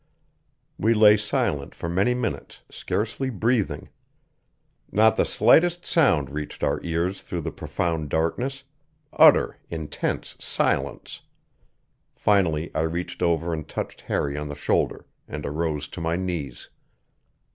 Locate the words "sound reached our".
5.85-6.79